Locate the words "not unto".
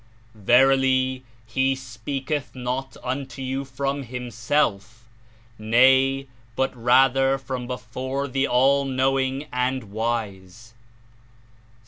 2.55-3.43